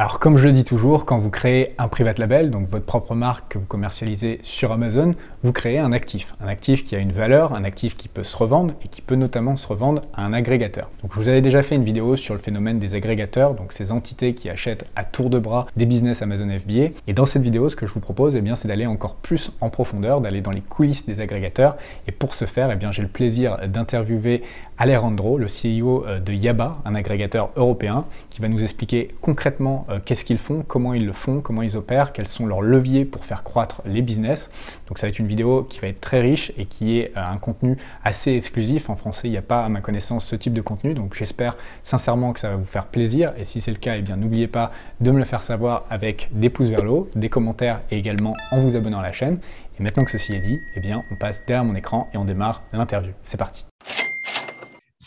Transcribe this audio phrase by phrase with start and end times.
[0.00, 3.16] Alors comme je le dis toujours, quand vous créez un private label, donc votre propre
[3.16, 6.36] marque que vous commercialisez sur Amazon, vous créez un actif.
[6.40, 9.16] Un actif qui a une valeur, un actif qui peut se revendre et qui peut
[9.16, 10.88] notamment se revendre à un agrégateur.
[11.02, 13.90] Donc je vous avais déjà fait une vidéo sur le phénomène des agrégateurs, donc ces
[13.90, 16.94] entités qui achètent à tour de bras des business Amazon FBA.
[17.08, 19.68] Et dans cette vidéo, ce que je vous propose, eh c'est d'aller encore plus en
[19.68, 21.76] profondeur, d'aller dans les coulisses des agrégateurs.
[22.06, 24.44] Et pour ce faire, eh j'ai le plaisir d'interviewer
[24.80, 29.98] Alejandro, le CEO euh, de Yaba, un agrégateur européen, qui va nous expliquer concrètement euh,
[30.04, 33.24] qu'est-ce qu'ils font, comment ils le font, comment ils opèrent, quels sont leurs leviers pour
[33.24, 34.50] faire croître les business.
[34.86, 37.24] Donc ça va être une vidéo qui va être très riche et qui est euh,
[37.24, 38.88] un contenu assez exclusif.
[38.88, 41.56] En français, il n'y a pas à ma connaissance ce type de contenu, donc j'espère
[41.82, 43.32] sincèrement que ça va vous faire plaisir.
[43.36, 46.28] Et si c'est le cas, eh bien n'oubliez pas de me le faire savoir avec
[46.30, 49.38] des pouces vers le haut, des commentaires et également en vous abonnant à la chaîne.
[49.78, 52.24] Et maintenant que ceci est dit, eh bien on passe derrière mon écran et on
[52.24, 53.12] démarre l'interview.
[53.22, 53.64] C'est parti.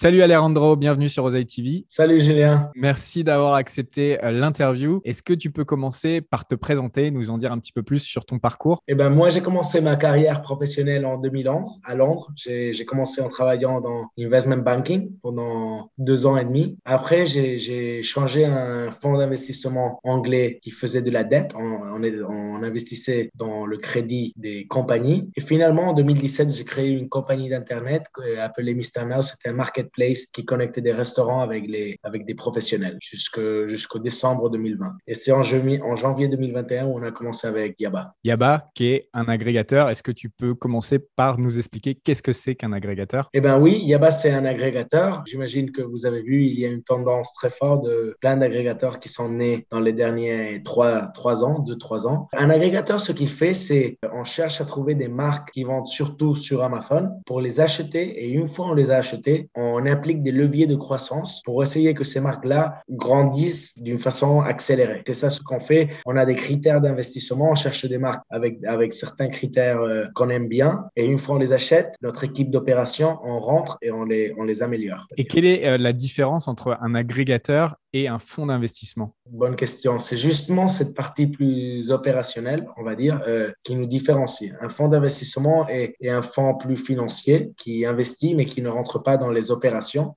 [0.02, 1.86] Salut Alejandro, bienvenue sur Rosaï TV.
[1.88, 2.72] Salut Julien.
[2.73, 5.00] Merci d'avoir accepté euh, l'interview.
[5.05, 8.00] Est-ce que tu peux commencer par te présenter, nous en dire un petit peu plus
[8.00, 8.82] sur ton parcours?
[8.88, 12.32] Eh ben moi, j'ai commencé ma carrière professionnelle en 2011 à Londres.
[12.35, 16.80] J'ai commencé en travaillant dans investment banking pendant deux ans et demi.
[16.84, 21.54] Après, j'ai changé un fonds d'investissement anglais qui faisait de la dette.
[21.55, 25.30] On, on, investissait dans le crédit des compagnies.
[25.36, 28.05] Et finalement, en 2017, j'ai créé une compagnie d'internet
[28.40, 29.05] appelée Mr.
[29.05, 29.34] Mouse.
[29.36, 34.49] C'était un market place qui connectait des restaurants avec, les, avec des professionnels jusqu'au décembre
[34.49, 34.97] 2020.
[35.07, 38.13] Et c'est en, en janvier 2021 où on a commencé avec Yaba.
[38.23, 39.89] Yaba, qui est un agrégateur.
[39.89, 43.29] Est-ce que tu peux commencer par nous expliquer qu'est-ce que c'est qu'un agrégateur?
[43.34, 45.23] Eh bien oui, Yaba, c'est un agrégateur.
[45.27, 48.99] J'imagine que vous avez vu, il y a une tendance très forte de plein d'agrégateurs
[48.99, 52.27] qui sont nés dans les derniers trois, trois ans, deux, trois ans.
[52.34, 56.35] Un agrégateur, ce qu'il fait, c'est on cherche à trouver des marques qui vendent surtout
[56.35, 58.23] sur Amazon pour les acheter.
[58.23, 61.62] Et une fois on les a achetées, on on implique des leviers de croissance pour
[61.63, 65.01] essayer que ces marques-là grandissent d'une façon accélérée.
[65.07, 65.90] C'est ça ce qu'on fait.
[66.06, 70.29] On a des critères d'investissement, on cherche des marques avec, avec certains critères euh, qu'on
[70.29, 70.85] aime bien.
[70.96, 74.44] Et une fois on les achète, notre équipe d'opération, on rentre et on les, on
[74.44, 75.08] les améliore.
[75.18, 79.16] Et quelle est euh, la différence entre un agrégateur et un fonds d'investissement?
[79.30, 80.00] Bonne question.
[80.00, 84.53] C'est justement cette partie plus opérationnelle, on va dire, euh, qui nous différencie.
[84.62, 89.18] Un fonds d'investissement est, un fonds plus financier qui investit mais qui ne rentre pas
[89.18, 89.61] dans les opérations.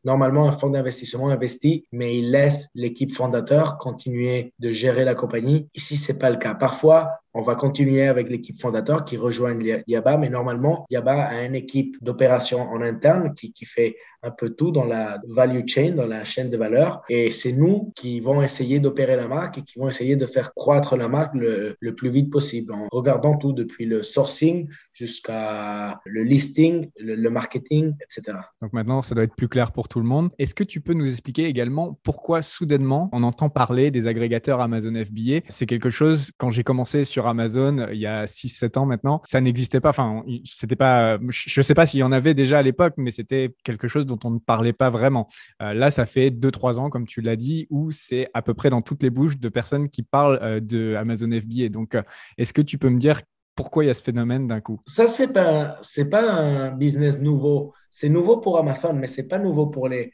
[0.05, 5.69] Normalement, un fonds d'investissement investit mais il laisse l'équipe fondateur continuer de gérer la compagnie.
[5.75, 6.55] Ici, c'est pas le cas.
[6.55, 11.54] Parfois, on va continuer avec l'équipe fondateur qui rejoint Yaba, mais normalement, Yaba a une
[11.56, 16.06] équipe d'opération en interne qui, qui fait un peu tout dans la value chain, dans
[16.06, 17.02] la chaîne de valeur.
[17.08, 20.54] Et c'est nous qui vont essayer d'opérer la marque et qui vont essayer de faire
[20.54, 26.00] croître la marque le, le plus vite possible en regardant tout depuis le sourcing jusqu'à
[26.04, 28.38] le listing, le, marketing, etc.
[28.62, 30.30] Donc maintenant, ça doit être plus clair pour tout le monde.
[30.38, 34.94] Est-ce que tu peux nous expliquer également pourquoi soudainement on entend parler des agrégateurs Amazon
[34.94, 39.20] FBA C'est quelque chose, quand j'ai commencé sur Amazon il y a 6-7 ans maintenant,
[39.24, 39.90] ça n'existait pas.
[39.90, 43.10] Enfin, c'était pas, je ne sais pas s'il y en avait déjà à l'époque, mais
[43.10, 45.28] c'était quelque chose dont on ne parlait pas vraiment.
[45.62, 48.70] Euh, là, ça fait 2-3 ans, comme tu l'as dit, où c'est à peu près
[48.70, 51.68] dans toutes les bouches de personnes qui parlent euh, de Amazon FBA.
[51.68, 52.02] Donc, euh,
[52.38, 53.20] est-ce que tu peux me dire
[53.54, 54.80] pourquoi il y a ce phénomène d'un coup?
[54.86, 55.78] Ça, ce n'est pas,
[56.10, 57.72] pas un business nouveau.
[57.88, 60.12] C'est nouveau pour Amazon, mais ce n'est pas nouveau pour les,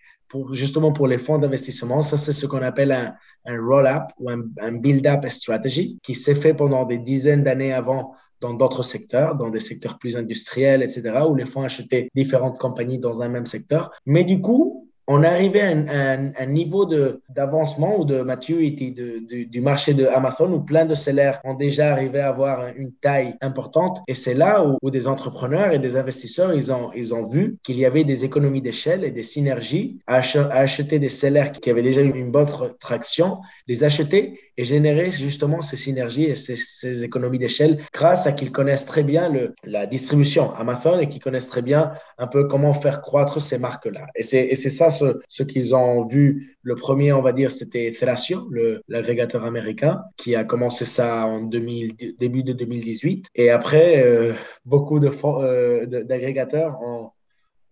[0.53, 2.03] justement pour les fonds d'investissement.
[2.03, 3.15] Ça, c'est ce qu'on appelle un,
[3.47, 8.15] un roll-up ou un, un build-up strategy qui s'est fait pendant des dizaines d'années avant
[8.41, 12.99] dans d'autres secteurs, dans des secteurs plus industriels, etc., où les fonds achetaient différentes compagnies
[12.99, 13.91] dans un même secteur.
[14.07, 16.87] Mais du coup, on arrivait à un, un, niveau
[17.28, 22.21] d'avancement ou de maturité du marché de Amazon où plein de sellers ont déjà arrivé
[22.21, 24.03] à avoir une taille importante.
[24.06, 27.77] Et c'est là où, des entrepreneurs et des investisseurs, ils ont, ils ont vu qu'il
[27.77, 30.21] y avait des économies d'échelle et des synergies à,
[30.53, 35.76] acheter des sellers qui avaient déjà une bonne traction, les acheter et générer justement ces
[35.76, 39.32] synergies et ces, économies d'échelle grâce à qu'ils connaissent très bien
[39.65, 44.06] la distribution Amazon et qu'ils connaissent très bien un peu comment faire croître ces marques-là.
[44.15, 46.59] Et c'est ça ce, qu'ils ont vu.
[46.62, 48.50] Le premier, on va dire, c'était Thrasio,
[48.87, 53.29] l'agrégateur américain, qui a commencé ça en 2000, début de 2018.
[53.35, 54.35] Et après, euh,
[54.67, 57.11] beaucoup euh, d'agrégateurs de, ont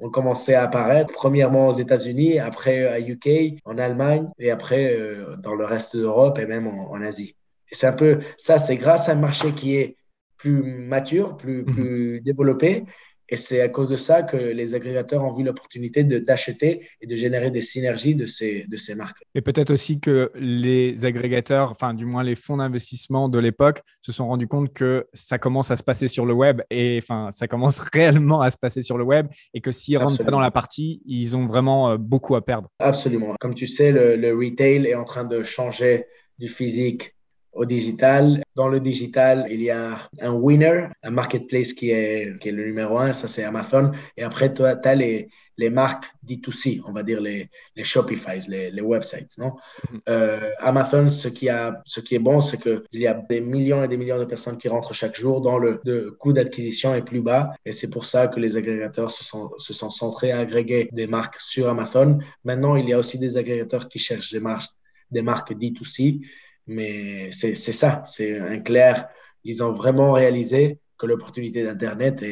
[0.01, 5.37] ont commencé à apparaître, premièrement aux États-Unis, après à UK, en Allemagne, et après euh,
[5.37, 7.37] dans le reste d'Europe et même en, Asie.
[7.71, 9.97] Et c'est un peu ça, c'est grâce à un marché qui est
[10.37, 11.75] plus mature, plus, mhm.
[11.75, 12.85] plus développé,
[13.29, 17.17] et c'est à cause de ça que les agrégateurs ont vu l'opportunité d'acheter et de
[17.17, 19.23] générer des synergies de ces, de ces marques.
[19.35, 24.13] Et peut-être aussi que les agrégateurs, enfin du moins les fonds d'investissement de l'époque, se
[24.13, 27.47] sont rendus compte que ça commence à se passer sur le web et enfin ça
[27.47, 30.51] commence réellement à se passer sur le web et que s'ils rentrent pas dans la
[30.51, 32.71] partie, ils ont vraiment euh, beaucoup à perdre.
[32.79, 33.35] Absolument.
[33.41, 36.07] Comme tu sais, le, le retail est en train de changer
[36.39, 37.15] du physique
[37.53, 38.43] au digital.
[38.55, 42.65] Dans le digital, il y a un winner, un marketplace qui est, qui est le
[42.65, 43.93] numéro un, ça c'est Amazon.
[44.17, 48.71] Et après, tu as les, les marques D2C, on va dire les, les Shopify, les,
[48.71, 49.37] les websites.
[49.39, 49.57] Non?
[49.91, 50.01] Mhm.
[50.09, 53.83] Euh, Amazon, ce qui, a, ce qui est bon, c'est qu'il y a des millions
[53.83, 57.21] et des millions de personnes qui rentrent chaque jour dont le coût d'acquisition est plus
[57.21, 57.51] bas.
[57.65, 61.07] Et c'est pour ça que les agrégateurs se sont, se sont centrés à agréger des
[61.07, 62.19] marques sur Amazon.
[62.45, 64.71] Maintenant, il y a aussi des agrégateurs qui cherchent des marques,
[65.11, 66.21] des marques D2C.
[66.69, 69.09] Mais c'est ça, c'est un clair.
[69.43, 72.23] Ils ont vraiment réalisé que l'opportunité d'Internet,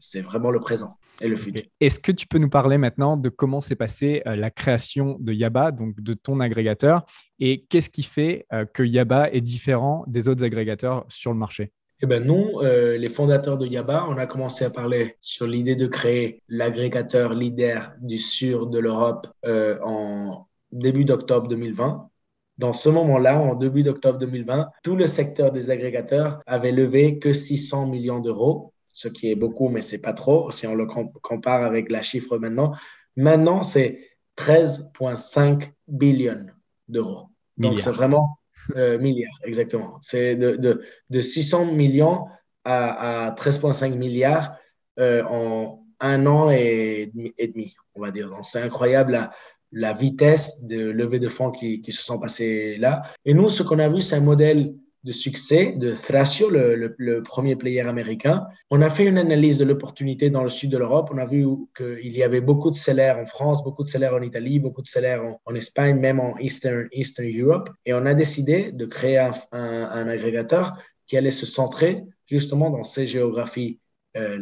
[0.00, 1.62] c'est vraiment le présent et le futur.
[1.80, 5.32] Est-ce que tu peux nous parler maintenant de comment s'est passée euh, la création de
[5.32, 7.04] Yaba, donc de ton agrégateur,
[7.38, 11.72] et qu'est-ce qui fait euh, que Yaba est différent des autres agrégateurs sur le marché?
[12.02, 15.76] Eh ben nous, euh, les fondateurs de Yaba, on a commencé à parler sur l'idée
[15.76, 22.10] de créer l'agrégateur leader du sud de l'Europe en début d'octobre 2020.
[22.58, 27.32] Dans ce moment-là, en début d'octobre 2020, tout le secteur des agrégateurs avait levé que
[27.32, 31.64] 600 millions d'euros, ce qui est beaucoup, mais c'est pas trop si on le compare
[31.64, 32.72] avec la chiffre maintenant.
[33.16, 34.08] Maintenant, c'est
[34.38, 36.46] 13,5 billions
[36.88, 37.28] d'euros.
[37.56, 38.38] Donc, c'est vraiment
[38.76, 39.98] euh, milliards, exactement.
[40.02, 40.80] C'est de,
[41.10, 42.26] de, 600 millions
[42.64, 44.56] à, 13,5 milliards
[44.98, 48.30] euh, en un an et, et demi, on va dire.
[48.30, 49.32] Donc, c'est incroyable la
[49.74, 53.02] vitesse de levée de fonds qui, se sont passées là.
[53.24, 54.74] Et nous, ce qu'on a vu, c'est un modèle
[55.04, 58.46] de succès de Thrasio, le, premier player américain.
[58.70, 61.10] On a fait une analyse de l'opportunité dans le sud de l'Europe.
[61.12, 64.22] On a vu qu'il y avait beaucoup de salaires en France, beaucoup de salaires en
[64.22, 67.68] Italie, beaucoup de salaires en, Espagne, même en Eastern, Eastern Europe.
[67.84, 70.72] Et on a décidé de créer un, agrégateur
[71.06, 74.22] qui allait se centrer justement dans ces géographies-là.
[74.22, 74.38] Euh,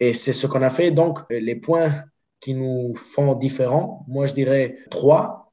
[0.00, 0.90] Et c'est ce qu'on a fait.
[0.90, 1.92] Donc, les points
[2.40, 5.52] qui nous font différents, moi je dirais trois.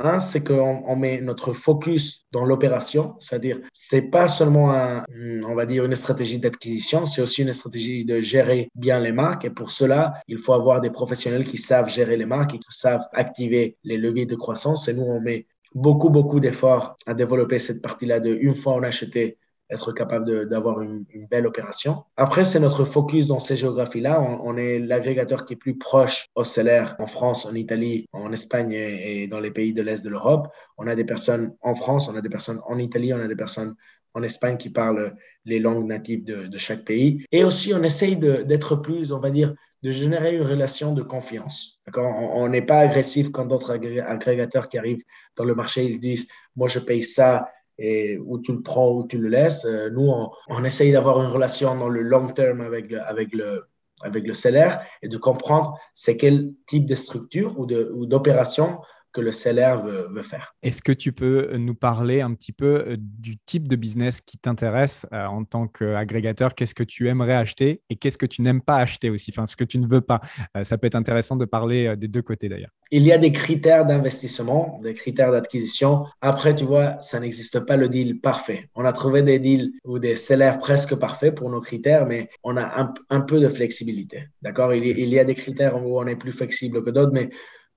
[0.00, 5.04] Un, c'est qu'on on met notre focus dans l'opération, c'est-à-dire c'est pas seulement un,
[5.46, 9.44] on va dire une stratégie d'acquisition, c'est aussi une stratégie de gérer bien les marques.
[9.44, 12.72] Et pour cela, il faut avoir des professionnels qui savent gérer les marques et qui
[12.72, 14.88] savent activer les leviers de croissance.
[14.88, 18.82] Et nous, on met beaucoup, beaucoup d'efforts à développer cette partie-là de une fois on
[18.82, 19.38] a acheté
[19.74, 22.04] être capable d'avoir une, belle opération.
[22.16, 24.20] Après, c'est notre focus dans ces géographies-là.
[24.20, 28.72] On, est l'agrégateur qui est plus proche au salaire en France, en Italie, en Espagne
[28.72, 30.48] et, dans les pays de l'Est de l'Europe.
[30.78, 33.36] On a des personnes en France, on a des personnes en Italie, on a des
[33.36, 33.74] personnes
[34.14, 37.24] en Espagne qui parlent les langues natives de, chaque pays.
[37.32, 41.82] Et aussi, on essaye d'être plus, on va dire, de générer une relation de confiance.
[41.96, 45.02] On n'est pas agressif quand d'autres agrégateurs qui arrivent
[45.36, 47.48] dans le marché, ils disent, moi, je paye ça
[47.78, 49.64] et où tu le prends ou tu le laisses.
[49.64, 50.12] Euh, nous,
[50.48, 53.64] on, essaye d'avoir une relation dans le long terme avec le, avec le,
[54.02, 57.66] avec le salaire et de comprendre c'est quel type de structure ou
[58.06, 58.80] d'opération
[59.14, 60.54] que le salaire veut, faire.
[60.62, 64.38] Est-ce que tu peux nous parler un petit peu euh, du type de business qui
[64.38, 66.54] t'intéresse euh, en tant qu'agrégateur?
[66.54, 69.32] Qu'est-ce que tu aimerais acheter et qu'est-ce que tu n'aimes pas acheter aussi?
[69.34, 70.20] Enfin, ce que tu ne veux pas.
[70.56, 72.70] Euh, ça peut être intéressant de parler des deux côtés d'ailleurs.
[72.90, 76.06] Il y a des critères d'investissement, des critères d'acquisition.
[76.20, 78.68] Après, tu vois, ça n'existe pas le deal parfait.
[78.74, 82.56] On a trouvé des deals ou des salaires presque parfaits pour nos critères, mais on
[82.56, 84.28] a un, peu de flexibilité.
[84.42, 84.74] D'accord?
[84.74, 87.30] Il, il y a des critères où on est plus flexible que d'autres, mais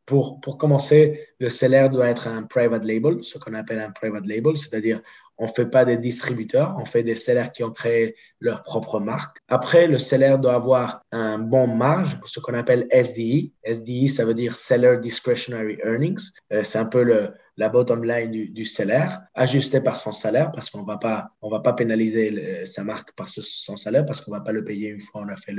[0.08, 4.26] pour, pour commencer, le salaire doit être un private label, ce qu'on appelle un private
[4.26, 5.02] label, c'est-à-dire
[5.38, 9.00] on ne fait pas des distributeurs, on fait des salaires qui ont créé leur propre
[9.00, 9.38] marque.
[9.50, 13.52] Après, le salaire doit avoir un bon marge, ce qu'on appelle SDI.
[13.64, 16.32] SDI, ça veut dire Seller Discretionary Earnings.
[16.54, 20.70] Euh, c'est un peu le, la bottom line du, salaire, ajusté par son salaire, parce
[20.70, 24.42] qu'on va pas, on va pas pénaliser sa marque par son salaire, parce qu'on va
[24.42, 25.56] pas le payer une fois on a fait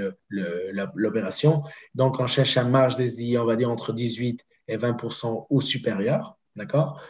[0.95, 1.63] l'opération.
[1.95, 6.39] Donc, on cherche un marge d'SDI, on va dire entre 18 et 20% ou supérieur.
[6.55, 7.01] D'accord?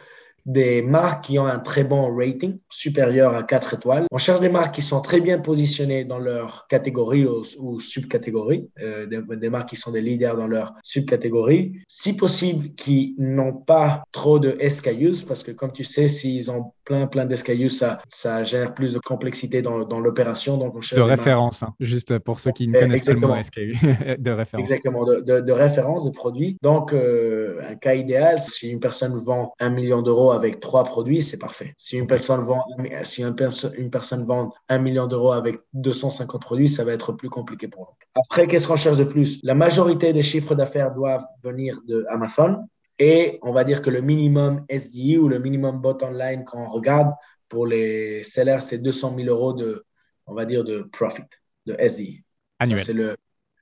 [0.45, 4.05] Des marques qui ont un très bon rating, supérieur à 4 étoiles.
[4.11, 9.05] On cherche des marques qui sont très bien positionnées dans leur catégorie ou, subcatégorie, euh,
[9.05, 11.73] des, marques qui sont des leaders dans leur subcatégorie.
[11.87, 16.73] Si possible, qui n'ont pas trop de SKUs, parce que comme tu sais, s'ils ont
[16.85, 20.57] plein, plein d'SKUs, ça, ça génère plus de complexité dans, dans l'opération.
[20.57, 23.35] Donc, on cherche de référence, hein, juste pour ceux qui ne connaissent pas le mot
[23.43, 23.73] SKU,
[24.17, 24.59] de référence.
[24.67, 26.57] Exactement, de, de, référence de produits.
[26.61, 31.21] Donc, euh, un cas idéal, si une personne vend un million d'euros avec trois produits,
[31.21, 31.73] c'est parfait.
[31.77, 32.63] Si une personne vend,
[33.03, 33.35] si une,
[33.77, 37.81] une personne vend un million d'euros avec 250 produits, ça va être plus compliqué pour
[37.81, 38.21] nous.
[38.25, 39.39] Après, qu'est-ce qu'on cherche de plus?
[39.43, 42.67] La majorité des chiffres d'affaires doivent venir de Amazon.
[42.99, 47.11] Et on va dire que le minimum SDI ou le minimum bottom line qu'on regarde
[47.47, 49.85] pour les sellers, c'est 200 000 euros de,
[50.27, 51.23] on va dire, de profit,
[51.65, 52.23] de SDI.
[52.59, 52.79] Annuel.
[52.79, 53.15] C'est le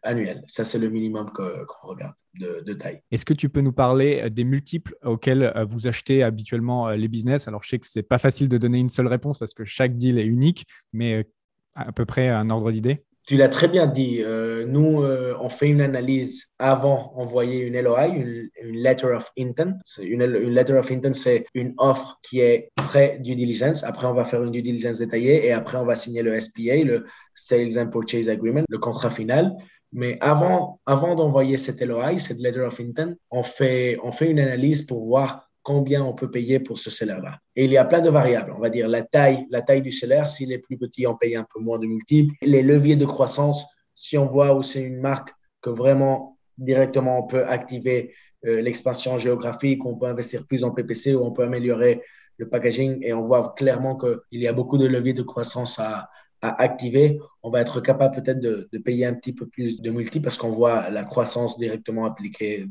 [0.08, 0.44] annuel.
[0.48, 3.02] Ça, c'est le minimum qu'on regarde de, taille.
[3.12, 7.08] Est-ce que tu peux nous parler euh, des multiples auxquels euh, vous achetez habituellement les
[7.08, 7.48] business?
[7.48, 9.66] Alors, je sais que ce n'est pas facile de donner une seule réponse parce que
[9.66, 11.28] chaque deal est unique, mais
[11.76, 14.24] à peu près un ordre d'idée tu l'as très bien dit.
[14.24, 19.74] Euh, nous, euh, on fait une analyse avant d'envoyer une LOI, une, letter of intent.
[20.02, 23.84] Une, une, letter of intent, c'est une offre qui est pré due diligence.
[23.84, 26.78] Après, on va faire une due diligence détaillée et après, on va signer le SPA,
[26.86, 29.54] le Sales and Purchase Agreement, le contrat final.
[29.94, 34.82] Mais avant, d'envoyer cette LOI, cette letter of intent, on fait, on fait une analyse
[34.82, 37.39] pour voir combien on peut payer pour ce salaire-là.
[37.56, 38.53] Et il y a plein de variables.
[38.56, 40.27] On va dire la taille, la taille du salaire.
[40.27, 42.34] S'il est plus petit, on paye un peu moins de multiples.
[42.41, 47.27] Les leviers de croissance, si on voit où c'est une marque que vraiment directement on
[47.27, 48.13] peut activer
[48.46, 52.01] euh, l'expansion géographique, on peut investir plus en PPC ou on peut améliorer
[52.38, 56.10] le packaging et on voit clairement qu'il y a beaucoup de leviers de croissance à,
[56.41, 60.20] à activer, on va être capable peut-être de, payer un petit peu plus de multi
[60.20, 62.65] parce qu'on voit la croissance directement appliquée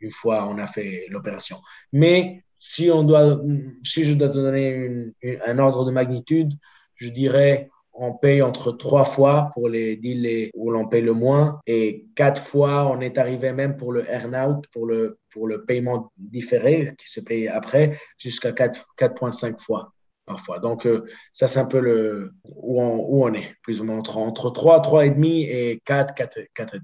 [0.00, 1.58] une fois on a fait l'opération.
[1.92, 3.40] Mais si, on doit,
[3.82, 5.12] si je dois te donner
[5.46, 6.52] un ordre de magnitude,
[6.96, 11.60] je dirais on paye entre trois fois pour les deals où l'on paye le moins
[11.66, 16.12] et quatre fois on est arrivé même pour le earn-out, pour le, pour le paiement
[16.18, 19.94] différé qui se paye après, jusqu'à 4,5 fois
[20.26, 20.58] parfois.
[20.58, 23.98] Donc, euh, ça, c'est un peu le, où, on, où on est, plus ou moins
[23.98, 26.80] entre, entre 3, 3,5 et 4, 4, 4,5.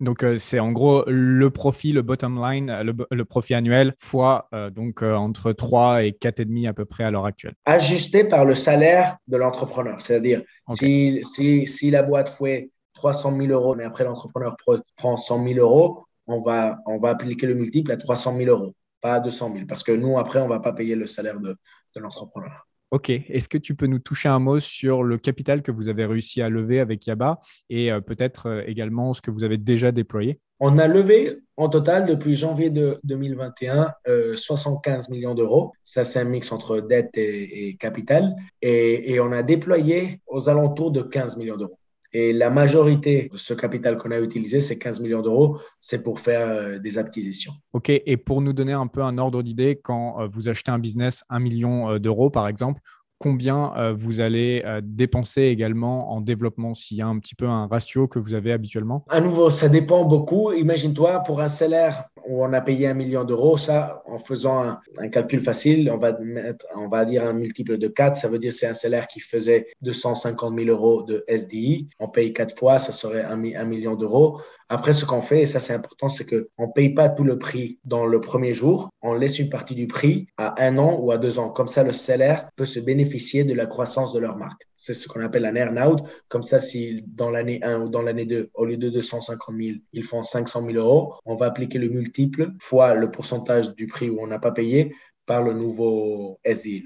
[0.00, 4.48] Donc, euh, c'est en gros le profit, le bottom line, le, le profit annuel, fois
[4.54, 7.54] euh, donc entre 3 et 4,5 à peu près à l'heure actuelle.
[7.66, 10.00] Ajusté par le salaire de l'entrepreneur.
[10.00, 14.56] C'est-à-dire, si, si, si, la boîte fait 300 000 euros, mais après l'entrepreneur
[14.96, 18.74] prend 100 000 euros, on va, on va appliquer le multiple à 300 000 euros,
[19.00, 19.66] pas à 200 000.
[19.66, 21.56] Parce que nous, après, on ne va pas payer le salaire de,
[21.94, 22.67] de l'entrepreneur.
[22.90, 23.10] Ok.
[23.10, 26.40] Est-ce que tu peux nous toucher un mot sur le capital que vous avez réussi
[26.40, 30.40] à lever avec Yaba et euh, peut-être euh, également ce que vous avez déjà déployé?
[30.58, 33.92] On a levé en total depuis janvier de 2021
[34.34, 35.72] 75 euh, millions d'euros.
[35.84, 38.34] Ça, c'est un mix entre dette et, capital.
[38.62, 41.77] et, on a déployé aux alentours de 15 millions d'euros.
[42.12, 46.20] Et la majorité de ce capital qu'on a utilisé, ces 15 millions d'euros, c'est pour
[46.20, 47.52] faire euh, des acquisitions.
[47.74, 47.90] OK.
[47.90, 51.22] Et pour nous donner un peu un ordre d'idée, quand euh, vous achetez un business
[51.28, 52.80] 1 million euh, d'euros, par exemple,
[53.18, 57.46] combien euh, vous allez euh, dépenser également en développement, s'il y a un petit peu
[57.46, 59.04] un ratio que vous avez habituellement?
[59.08, 60.52] À nouveau, ça dépend beaucoup.
[60.52, 65.08] Imagine-toi, pour un salaire où on a payé un million d'euros, ça, en faisant un,
[65.08, 68.52] calcul facile, on va, mettre, on va dire un multiple de 4, ça veut dire
[68.52, 71.88] c'est un salaire qui faisait 250 000 euros de SDI.
[71.98, 74.40] On paye 4 fois, ça serait un million d'euros.
[74.70, 77.38] Après, ce qu'on fait, et ça c'est important, c'est qu'on ne paye pas tout le
[77.38, 78.90] prix dans le premier jour.
[79.00, 81.48] On laisse une partie du prix à un an ou à deux ans.
[81.48, 84.62] Comme ça, le salaire peut se bénéficier de la croissance de leur marque.
[84.76, 86.00] C'est ce qu'on appelle un earn-out.
[86.28, 89.78] Comme ça, si dans l'année 1 ou dans l'année 2, au lieu de 250 000,
[89.92, 94.10] ils font 500 000 euros, on va appliquer le multiple fois le pourcentage du prix
[94.10, 94.92] où on n'a pas payé
[95.28, 96.82] par le nouveau SI,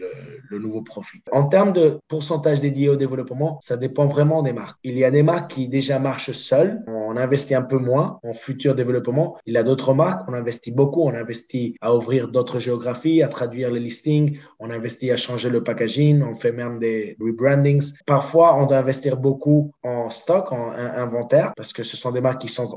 [0.50, 1.22] le, nouveau profit.
[1.30, 4.78] En termes de pourcentage dédié au développement, ça dépend vraiment des marques.
[4.82, 6.82] Il y a des marques qui déjà marchent seules,
[7.16, 9.36] investit un peu moins en futur développement.
[9.46, 13.70] Il a d'autres marques, on investit beaucoup, on investit à ouvrir d'autres géographies, à traduire
[13.70, 17.92] les listings, on investit à changer le packaging, on fait même des rebrandings.
[18.06, 22.42] Parfois, on doit investir beaucoup en stock, en inventaire, parce que ce sont des marques
[22.42, 22.68] qui sont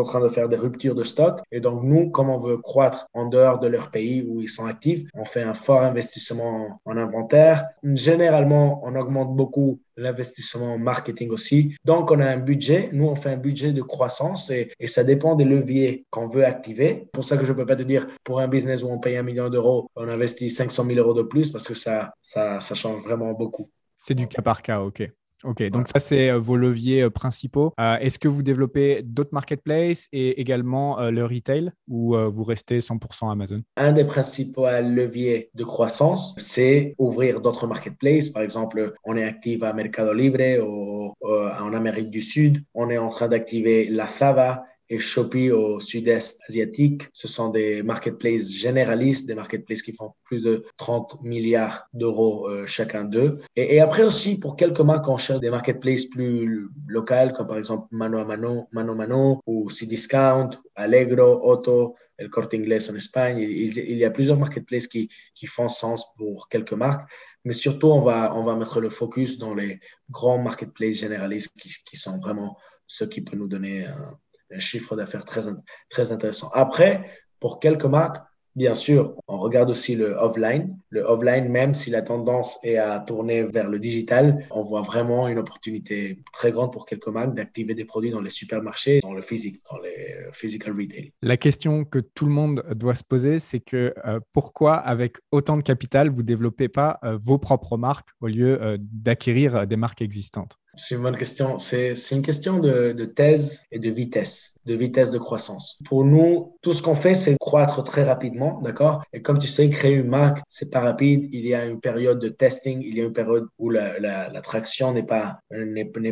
[0.00, 1.40] en train de faire des ruptures de stock.
[1.50, 4.66] Et donc, nous, comme on veut croître en dehors de leur pays où ils sont
[4.66, 7.66] actifs, on fait un fort investissement en inventaire.
[7.82, 11.76] Généralement, on augmente beaucoup l'investissement en marketing aussi.
[11.84, 12.88] Donc, on a un budget.
[12.92, 17.02] Nous, on fait un budget de croissance et, ça dépend des leviers qu'on veut activer.
[17.04, 18.98] C'est pour ça que je ne peux pas te dire, pour un business où on
[18.98, 22.60] paye un million d'euros, on investit 500 000 euros de plus parce que ça, ça,
[22.60, 23.66] ça change vraiment beaucoup.
[23.98, 25.02] C'est du cas par cas, OK.
[25.44, 27.72] Ok, donc ça, c'est euh, vos leviers euh, principaux.
[27.80, 33.30] Euh, est-ce que vous développez d'autres marketplaces et également le retail ou vous restez 100%
[33.30, 33.62] Amazon?
[33.76, 38.28] Un des principaux leviers de croissance, c'est ouvrir d'autres marketplaces.
[38.28, 42.62] Par exemple, on est actif à Mercado Libre ou, en Amérique du Sud.
[42.74, 47.08] On est en train d'activer la Fava et Shopee au sud-est asiatique.
[47.14, 52.66] Ce sont des marketplaces généralistes, des marketplaces qui font plus de 30 milliards d'euros euh,
[52.66, 53.38] chacun d'eux.
[53.56, 57.86] Et, après aussi, pour quelques marques, on cherche des marketplaces plus locales, comme par exemple
[57.90, 63.38] Mano a Mano, Mano Mano ou Cdiscount, Allegro, Auto, El Corte Inglés en Espagne.
[63.38, 67.08] Il, y a plusieurs marketplaces qui, qui font sens pour quelques marques
[67.44, 69.80] mais surtout, on va, on va mettre le focus dans les
[70.10, 72.56] grands marketplaces généralistes qui, qui sont vraiment
[72.86, 74.16] ceux qui peuvent nous donner un,
[74.54, 75.42] un chiffre d'affaires très,
[75.88, 76.50] très intéressant.
[76.54, 78.18] Après, pour quelques marques,
[78.54, 80.78] Bien sûr, on regarde aussi le offline.
[80.90, 85.26] Le offline, même si la tendance est à tourner vers le digital, on voit vraiment
[85.26, 89.22] une opportunité très grande pour quelques marques d'activer des produits dans les supermarchés, dans le
[89.22, 91.12] physique, dans les euh, physical retail.
[91.22, 95.56] La question que tout le monde doit se poser, c'est que euh, pourquoi, avec autant
[95.56, 100.02] de capital, vous ne développez pas euh, vos propres marques au lieu d'acquérir des marques
[100.02, 100.58] existantes?
[100.74, 101.58] C'est une bonne question.
[101.58, 105.78] C'est une question de, thèse et de vitesse, de vitesse de croissance.
[105.84, 109.02] Pour nous, tout ce qu'on fait, c'est croître très rapidement, d'accord?
[109.12, 111.28] Et comme tu sais, créer une marque, c'est pas rapide.
[111.32, 114.40] Il y a une période de testing, il y a une période où la, la,
[114.40, 115.38] traction n'est pas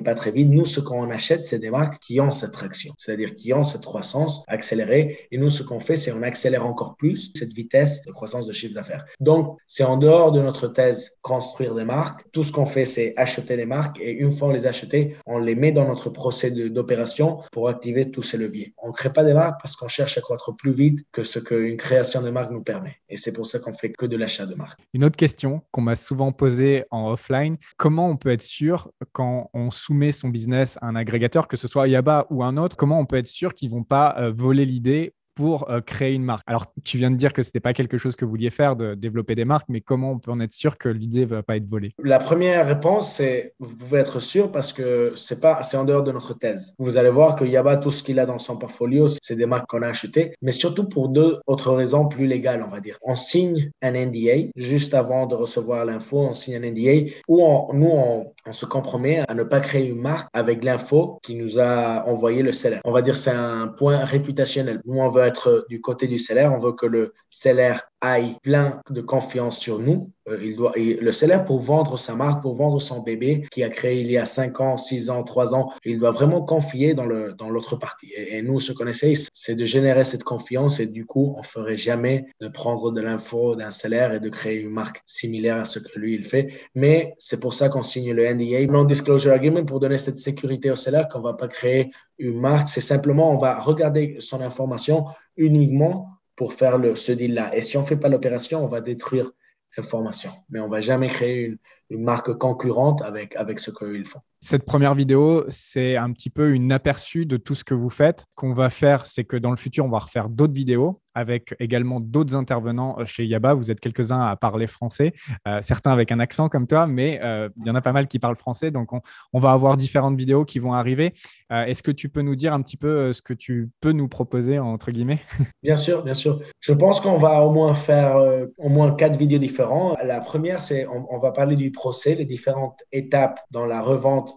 [0.05, 0.49] pas très vite.
[0.49, 3.85] Nous, ce qu'on achète, c'est des marques qui ont cette traction, c'est-à-dire qui ont cette
[3.85, 5.29] croissance accélérée.
[5.31, 8.53] Et nous, ce qu'on fait, c'est on accélère encore plus cette vitesse de croissance de
[8.53, 9.05] chiffre d'affaires.
[9.21, 12.25] Donc, c'est en dehors de notre thèse construire des marques.
[12.33, 15.55] Tout ce qu'on fait, c'est acheter des marques et une fois les acheter, on les
[15.55, 18.75] met dans notre procès d'opération pour activer tous ces leviers.
[18.83, 21.39] On ne crée pas des marques parce qu'on cherche à croître plus vite que ce
[21.39, 22.97] qu'une création de marque nous permet.
[23.09, 24.81] Et c'est pour ça qu'on fait que de l'achat de marque.
[24.95, 29.51] Une autre question qu'on m'a souvent posée en offline, comment on peut être sûr quand
[29.55, 32.99] on soumet son business à un agrégateur, que ce soit Yaba ou un autre, comment
[32.99, 36.23] on peut être sûr qu'ils ne vont pas euh, voler l'idée pour euh, créer une
[36.23, 36.43] marque.
[36.47, 38.77] Alors, tu viens de dire que ce n'était pas quelque chose que vous vouliez faire,
[38.77, 41.43] de développer des marques, mais comment on peut en être sûr que l'idée ne va
[41.43, 41.95] pas être volée?
[42.05, 46.03] La première réponse, c'est vous pouvez être sûr parce que c'est pas c'est en dehors
[46.03, 46.75] de notre thèse.
[46.79, 49.67] Vous allez voir que Yaba, tout ce qu'il a dans son portfolio, c'est des marques
[49.67, 52.99] qu'on a achetées, mais surtout pour deux autres raisons plus légales, on va dire.
[53.01, 57.39] On signe un NDA juste avant de recevoir l'info, on signe un NDA où
[57.73, 61.59] nous, on, on, se compromet à ne pas créer une marque avec l'info qui nous
[61.59, 62.83] a envoyé le salaire.
[62.85, 64.83] On va dire c'est un point réputationnel.
[64.85, 68.81] Nous, on veut être du côté du salaire, on veut que le salaire aille plein
[68.91, 70.11] de confiance sur nous.
[70.29, 73.69] Euh, il doit, le salaire pour vendre sa marque, pour vendre son bébé qui a
[73.69, 77.05] créé il y a 5 ans, 6 ans, 3 ans, il doit vraiment confier dans
[77.05, 78.13] l'autre dans l'autre partie.
[78.17, 81.77] Et, nous, ce qu'on essaye, c'est de générer cette confiance et du coup, on ferait
[81.77, 85.79] jamais de prendre de l'info d'un salaire et de créer une marque similaire à ce
[85.79, 86.49] que lui, il fait.
[86.75, 90.77] Mais c'est pour ça qu'on signe le NDA, Non-Disclosure Agreement, pour donner cette sécurité au
[90.77, 92.69] salaire qu'on va pas créer une marque.
[92.69, 97.55] C'est simplement, on va regarder son information uniquement pour faire le, ce deal-là.
[97.55, 99.31] Et si on ne fait pas l'opération, on va détruire
[99.77, 100.33] l'information.
[100.49, 101.59] Mais on ne va jamais créer une,
[101.91, 104.21] une marque concurrente avec, avec ce qu'ils font.
[104.43, 108.21] Cette première vidéo, c'est un petit peu une aperçu de tout ce que vous faites.
[108.21, 111.55] Ce qu'on va faire, c'est que dans le futur, on va refaire d'autres vidéos avec
[111.59, 113.55] également d'autres intervenants euh, chez Yaba.
[113.55, 115.13] Vous êtes quelques-uns à parler français,
[115.47, 118.07] euh, certains avec un accent comme toi, mais euh, il y en a pas mal
[118.07, 118.71] qui parlent français.
[118.71, 119.01] Donc, on,
[119.33, 121.13] on va avoir différentes vidéos qui vont arriver.
[121.51, 124.59] Est-ce que tu peux nous dire un petit peu ce que tu peux nous proposer,
[124.59, 125.21] entre guillemets?
[125.63, 126.41] Bien sûr, bien sûr.
[126.61, 128.17] Je pense qu'on va au moins faire
[128.57, 129.99] au moins quatre vidéos différentes.
[130.03, 134.29] La première, c'est on, on va parler du procès, les différentes étapes dans la revente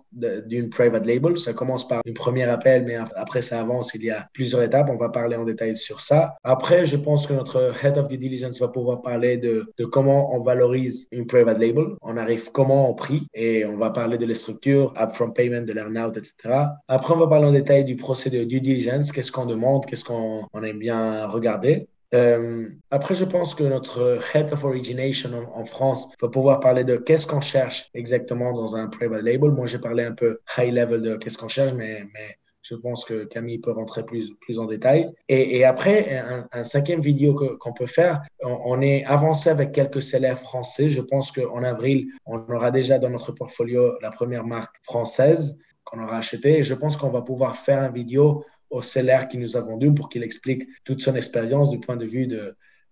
[0.52, 1.38] d'une private label.
[1.38, 4.90] Ça commence par une première appel, mais après ça avance, il y a plusieurs étapes.
[4.90, 6.20] On va parler en détail sur ça.
[6.44, 9.56] Après, je pense que notre head of due diligence va pouvoir parler de,
[9.96, 11.88] comment on valorise une private label.
[12.02, 15.74] On arrive comment au prix et on va parler de les structures, upfront payment, de
[15.74, 16.34] l'earnout, etc.
[16.88, 20.06] Après, on va parler en détail du procédé de due diligence, qu'est-ce qu'on demande, qu'est-ce
[20.06, 21.88] qu'on aime bien regarder?
[22.14, 26.98] Euh, après, je pense que notre Head of Origination en, France va pouvoir parler de
[26.98, 29.52] qu'est-ce qu'on cherche exactement dans un private label.
[29.52, 32.06] Moi, j'ai parlé un peu high level de qu'est-ce qu'on cherche, mais,
[32.62, 35.12] je pense que Camille peut rentrer plus, plus en détail.
[35.28, 36.24] Et, après,
[36.54, 40.90] un, cinquième vidéo qu'on peut faire, on, est avancé avec quelques salaires français.
[40.90, 46.02] Je pense qu'en avril, on aura déjà dans notre portfolio la première marque française qu'on
[46.02, 46.60] aura achetée.
[46.60, 49.94] Et je pense qu'on va pouvoir faire une vidéo au seller qui nous a vendu
[49.94, 52.28] pour qu'il explique toute son expérience du point de vue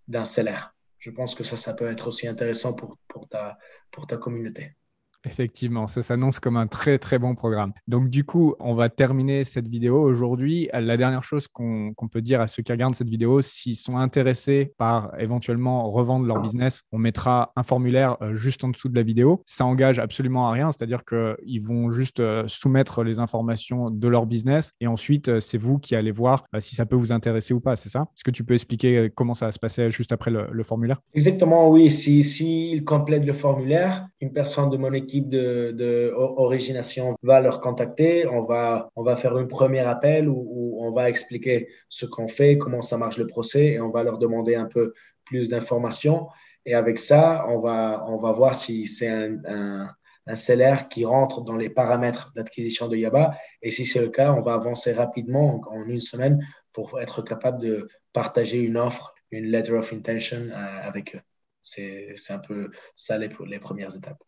[0.07, 0.59] d'un seller.
[0.99, 3.57] Je pense que ça, ça peut être aussi intéressant pour, pour, ta,
[3.89, 4.75] pour ta communauté.
[5.25, 7.73] Effectivement, ça s'annonce comme un très très bon programme.
[7.87, 10.69] Donc du coup, on va terminer cette vidéo aujourd'hui.
[10.73, 14.73] La dernière chose qu'on peut dire à ceux qui regardent cette vidéo, s'ils sont intéressés
[14.77, 19.03] par éventuellement revendre leur business, on mettra un formulaire euh, juste en dessous de la
[19.03, 19.41] vidéo.
[19.45, 24.25] Ça engage absolument à rien, c'est-à-dire qu'ils vont juste euh, soumettre les informations de leur
[24.25, 27.59] business et ensuite euh, c'est vous qui allez voir si ça peut vous intéresser ou
[27.59, 28.07] pas, c'est ça?
[28.15, 31.01] Est-ce que tu peux expliquer comment ça va se passer juste après le, formulaire?
[31.13, 31.89] Exactement, oui.
[31.89, 37.59] S'ils si, complètent le formulaire, une personne de mon équipe de, de, origination va leur
[37.59, 38.25] contacter.
[38.27, 42.57] On va, on va faire un premier appel où, on va expliquer ce qu'on fait,
[42.57, 44.93] comment ça marche le procès et on va leur demander un peu
[45.25, 46.27] plus d'informations.
[46.65, 49.89] Et avec ça, on va, on va voir si c'est un, un,
[50.27, 53.35] un salaire qui rentre dans les paramètres d'acquisition de Yaba.
[53.61, 57.61] Et si c'est le cas, on va avancer rapidement en, une semaine pour être capable
[57.61, 61.21] de partager une offre, une letter of intention euh, avec eux.
[61.61, 64.23] C'est un peu ça les, les premières étapes.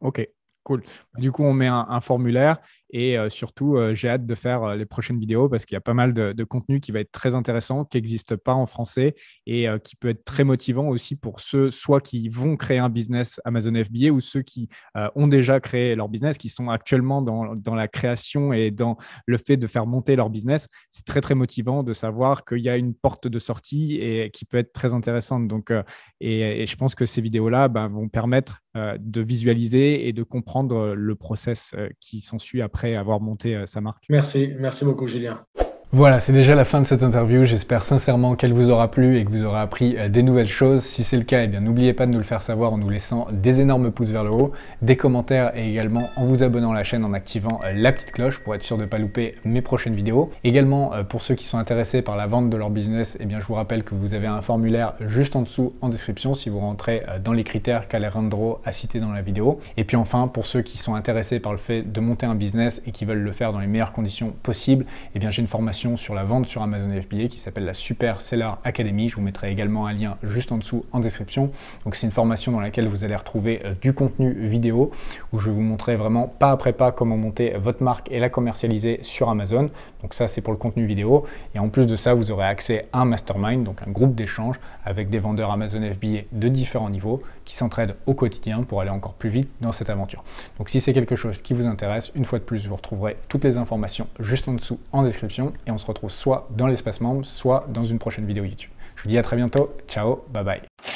[0.00, 0.28] Ok,
[0.62, 0.82] cool.
[1.18, 2.58] Du coup, on met un, formulaire
[2.90, 6.12] Et surtout, j'ai hâte de faire les prochaines vidéos parce qu'il y a pas mal
[6.12, 9.14] de, de, contenu qui va être très intéressant, qui n'existe pas en français
[9.46, 13.40] et qui peut être très motivant aussi pour ceux soit qui vont créer un business
[13.44, 14.68] Amazon FBA ou ceux qui
[15.14, 18.96] ont déjà créé leur business, qui sont actuellement dans, dans la création et dans
[19.26, 20.68] le fait de faire monter leur business.
[20.90, 24.44] C'est très, très motivant de savoir qu'il y a une porte de sortie et qui
[24.44, 25.48] peut être très intéressante.
[25.48, 25.72] Donc,
[26.20, 31.14] et, je pense que ces vidéos-là ben, vont permettre de visualiser et de comprendre le
[31.14, 34.04] process qui s'ensuit après avoir monté sa marque.
[34.08, 35.44] Merci, merci beaucoup Julien.
[35.92, 37.44] Voilà, c'est déjà la fin de cette interview.
[37.44, 40.82] J'espère sincèrement qu'elle vous aura plu et que vous aurez appris euh, des nouvelles choses.
[40.82, 42.90] Si c'est le cas, eh bien n'oubliez pas de nous le faire savoir en nous
[42.90, 44.50] laissant des énormes pouces vers le haut,
[44.82, 48.10] des commentaires et également en vous abonnant à la chaîne en activant euh, la petite
[48.10, 50.28] cloche pour être sûr de ne pas louper mes prochaines vidéos.
[50.42, 53.38] Également, euh, pour ceux qui sont intéressés par la vente de leur business, eh bien
[53.38, 56.58] je vous rappelle que vous avez un formulaire juste en dessous en description si vous
[56.58, 59.60] rentrez dans les critères qu'Alejandro a cités dans la vidéo.
[59.76, 62.82] Et puis enfin, pour ceux qui sont intéressés par le fait de monter un business
[62.88, 65.75] et qui veulent le faire dans les meilleures conditions possibles, eh bien j'ai une formation
[65.76, 69.10] sur la vente sur Amazon FBA qui s'appelle la Super Seller Academy.
[69.10, 71.50] Je vous mettrai également un lien juste en dessous en description.
[71.84, 74.90] Donc c'est une formation dans laquelle vous allez retrouver euh, du contenu vidéo
[75.32, 78.30] où je vais vous montrer vraiment pas après pas comment monter votre marque et la
[78.30, 79.68] commercialiser sur Amazon.
[80.00, 82.88] Donc ça c'est pour le contenu vidéo et en plus de ça vous aurez accès
[82.94, 87.22] à un mastermind, donc un groupe d'échange avec des vendeurs Amazon FBA de différents niveaux
[87.46, 90.22] qui s'entraident au quotidien pour aller encore plus vite dans cette aventure.
[90.58, 93.44] Donc si c'est quelque chose qui vous intéresse, une fois de plus, vous retrouverez toutes
[93.44, 97.24] les informations juste en dessous en description et on se retrouve soit dans l'espace membre,
[97.24, 98.70] soit dans une prochaine vidéo YouTube.
[98.96, 99.74] Je vous dis à très bientôt.
[99.88, 100.95] Ciao, bye bye.